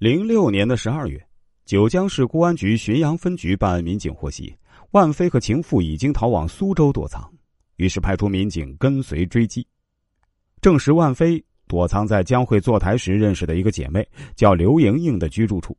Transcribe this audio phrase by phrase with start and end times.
[0.00, 1.22] 零六年的十二月，
[1.66, 4.56] 九江市公安局浔阳分局办案民警获悉，
[4.92, 7.30] 万飞和情妇已经逃往苏州躲藏，
[7.76, 9.66] 于是派出民警跟随追击，
[10.62, 15.76] 证实万飞躲藏在江会坐台时认识的一个姐妹叫刘莹莹的居住处。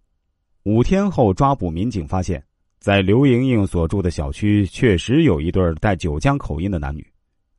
[0.65, 2.45] 五天后，抓捕民警发现，
[2.77, 7.03] 在刘莹莹所住的小区确实有一对带九江口音的男女。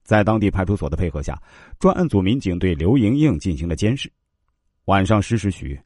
[0.05, 1.37] 在当地派出所的配合下，
[1.81, 4.09] 专案组民警对刘莹莹进行了监视。
[4.85, 5.77] 晚上十时许。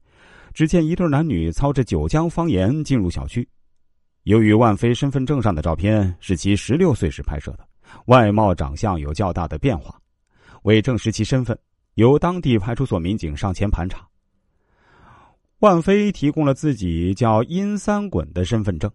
[0.57, 3.47] 只见一对男女操着九江方言进入小区。
[4.23, 7.69] 由于万飞身份证上的照片是其十六岁时拍摄的，
[8.07, 10.01] 外貌长相有较大的变化。
[10.63, 11.57] 为证实其身份，
[11.97, 14.09] 由当地派出所民警上前盘查。
[15.59, 18.91] 万飞提供了自己叫殷三滚的身份证。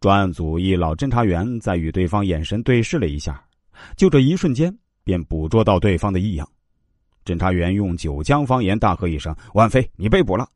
[0.00, 3.42] 专案组一老侦查员在与对方眼神对视了一下，
[3.96, 4.70] 就这一瞬间
[5.02, 6.46] 便捕捉到对方的异样。
[7.24, 10.46] 侦查员用九江方言大喝一声：“万飞，你被捕了！”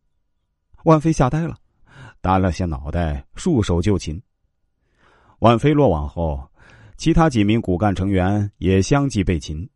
[0.84, 1.56] 万飞吓呆了，
[2.20, 4.20] 耷拉下脑袋，束手就擒。
[5.38, 6.46] 万飞落网后，
[6.98, 9.66] 其他几名骨干成员也相继被擒。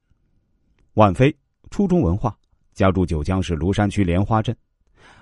[0.95, 1.35] 万飞，
[1.71, 2.37] 初中文化，
[2.75, 4.55] 家住九江市庐山区莲花镇，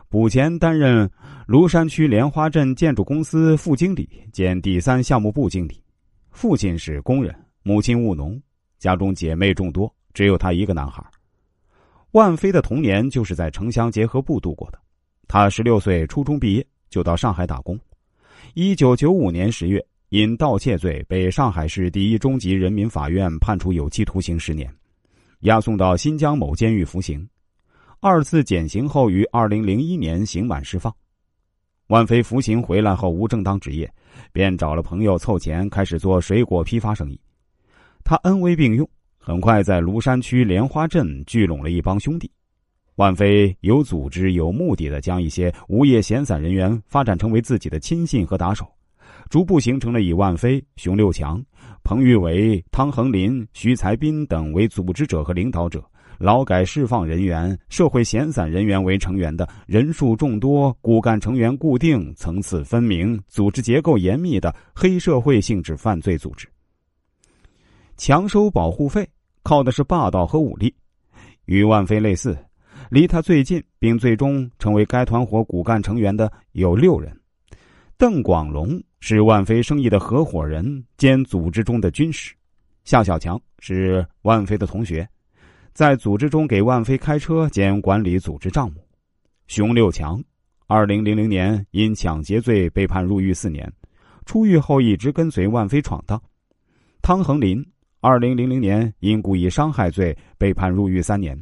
[0.09, 1.09] 捕前担任
[1.47, 5.81] 庐山区莲花镇建筑公司副经理兼第三项目部经理。
[6.33, 7.33] 父亲是工人，
[7.63, 8.41] 母亲务农，
[8.81, 11.05] 家中姐妹众多，只有他一个男孩。
[12.11, 14.81] 万飞的童年就是在城乡结合部度过的。
[15.29, 17.79] 他十六岁，初中毕业就到上海打工。
[18.55, 24.73] 一九九五年十月，因盗窃罪被上海市第一中级人民法院判处有期徒刑十年，
[25.41, 27.29] 押送到新疆某监狱服刑。
[28.01, 30.95] 二次减刑后，于二零零一年刑满释放。
[31.89, 33.93] 万飞服刑回来后无正当职业，
[34.33, 37.21] 便找了朋友凑钱开始做水果批发生意。
[38.05, 38.89] 他恩威并用，
[39.19, 42.31] 很快在庐山区莲花镇聚拢了一帮兄弟。
[42.97, 48.67] 万飞有组织、有目的的将一些无业闲散人员发展成为自己的亲信和打手，
[49.29, 51.43] 逐步形成了以万飞、熊六强、
[51.85, 55.85] 彭玉伟、汤恒林、徐才斌等为组织者和领导者，
[56.17, 66.49] 劳改释放人员、社会闲散人员为成员的人数众多、骨干成员固定、层次分明、组织结构严密的黑社会性质犯罪组织。
[67.99, 69.07] 强收保护费，
[69.43, 70.75] 靠的是霸道和武力，
[71.45, 72.35] 与万飞类似。
[72.91, 77.15] 离他最近，并最终成为该团伙骨干成员的有六人。
[77.99, 82.35] 邓广龙是万飞生意的合伙人兼组织中的军师，
[82.85, 85.09] 夏小强是万飞的同学，
[85.73, 88.87] 在组织中给万飞开车兼管理组织账目。
[89.47, 90.23] 熊六强，
[90.67, 93.73] 二零零零年因抢劫罪被判入狱四年，
[94.27, 96.21] 出狱后一直跟随万飞闯荡。
[97.01, 97.65] 汤恒林，
[98.01, 101.41] 二零零零年因故意伤害罪被判入狱三年。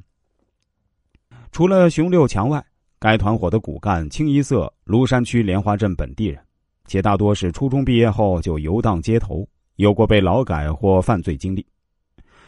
[1.55, 2.61] 除了熊六强外，
[2.99, 6.43] 该团伙的骨干清一色庐山区莲花镇本地人，
[6.87, 11.65] 且大多是初中毕业后就游荡街头，有过被劳改或犯罪经历。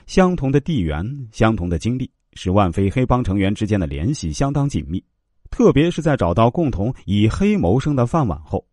[0.08, 5.00] 相同的地缘、相同的经历，使万飞黑帮成员之间的联系相当紧密。
[5.52, 8.66] 特别是在找到共同以黑谋生的饭碗后，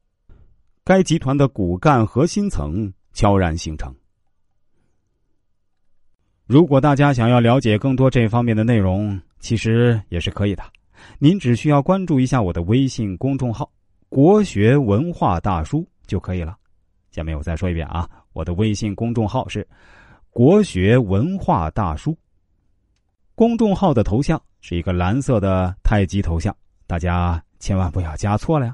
[0.83, 3.93] 该集团的骨干核心层悄然形成。
[6.47, 10.63] 如果大家想要了解更多这方面的内容，其实也是可以的，
[11.19, 13.69] 您只需要关注一下我的微信公众号
[14.07, 16.57] “国学文化大叔”就可以了。
[17.11, 19.67] 下面我再说一遍啊，我的微信公众号是
[20.31, 22.17] “国学文化大叔”。
[23.35, 26.55] 公众号的头像是一个蓝色的太极头像，
[26.87, 28.73] 大家千万不要加错了呀。